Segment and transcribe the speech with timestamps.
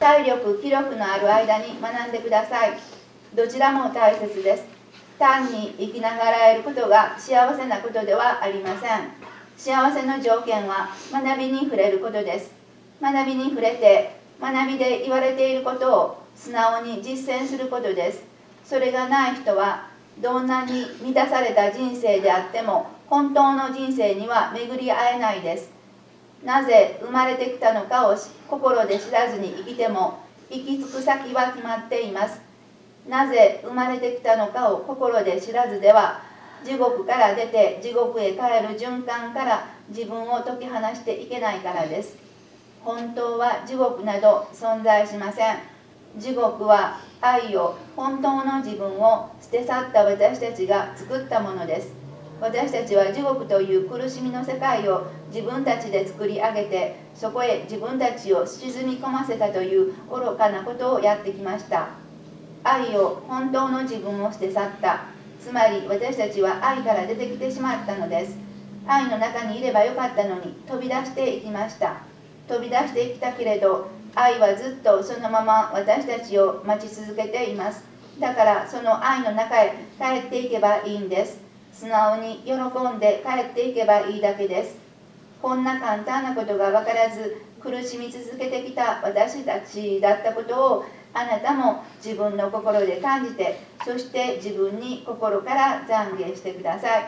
[0.00, 2.72] 体力気力のある間に学んでください。
[3.34, 4.64] どちらも大切です。
[5.18, 9.12] 単に生きながらえることが幸せなことではありません。
[9.58, 12.50] 幸せの条件は学びに触れることです。
[13.02, 18.24] 学びに触れて学びで言われていることを素直に実践することです。
[18.64, 19.90] それがない人は
[20.22, 25.79] どんなに満たされた人生であっても本当の人生には巡り合えないです。
[26.44, 28.16] なぜ生まれてきたのかを
[28.48, 32.40] 心で知らずに生きても行き着く先は決まっています。
[33.06, 36.22] なぜ生まれてきたのかを心で知らずでは
[36.64, 42.16] 地獄から出て地獄へ帰る循環から自分を解き放していけないからです。
[42.82, 45.56] 本当は地獄など存在しません。
[46.16, 51.99] 地獄は愛を本当の自分を捨て去った私たちが作ったものです。
[52.40, 61.90] 私たちは地獄という苦しみの世界を自分たちで作り上げてそこへ自分たちを沈み込ませたという愚かなことをやってきました。
[62.64, 65.04] 愛を本当の自分を捨て去った。
[65.38, 68.38] つまり私たちは愛から出てきてしまったのです。
[68.86, 72.00] 愛の中にいればよかったのに飛び出していきました。
[72.48, 77.84] 飛び出してきたけれど愛はずっとそのまま私たちを待ち続けています。
[78.18, 81.49] だからその愛の中へ帰っていけばいいんです。
[81.80, 82.52] 素直に喜
[82.94, 84.76] んで帰っていけばいいだけです。
[85.40, 97.04] こんな簡単なことが分からず苦しみ続けてきた私たちだったことをあなたも自分の心で感じてそして自分に心から懺悔してください。